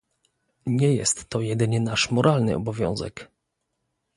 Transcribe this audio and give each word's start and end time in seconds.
Nie 0.65 0.95
jest 0.95 1.29
to 1.29 1.41
jedynie 1.41 1.79
nasz 1.79 2.11
moralny 2.11 2.55
obowiązek 2.55 3.31